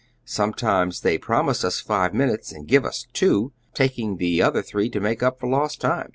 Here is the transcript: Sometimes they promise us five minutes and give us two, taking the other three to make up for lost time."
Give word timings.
Sometimes 0.25 1.01
they 1.01 1.19
promise 1.19 1.63
us 1.63 1.79
five 1.79 2.11
minutes 2.11 2.51
and 2.51 2.67
give 2.67 2.85
us 2.85 3.05
two, 3.13 3.53
taking 3.75 4.17
the 4.17 4.41
other 4.41 4.63
three 4.63 4.89
to 4.89 4.99
make 4.99 5.21
up 5.21 5.39
for 5.39 5.47
lost 5.47 5.79
time." 5.79 6.09